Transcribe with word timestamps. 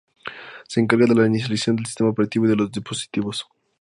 Se 0.67 0.79
encarga 0.79 1.05
de 1.05 1.13
la 1.13 1.27
inicialización 1.27 1.75
del 1.75 1.85
sistema 1.85 2.09
operativo 2.09 2.45
y 2.45 2.49
de 2.49 2.55
los 2.55 2.71
dispositivos. 2.71 3.45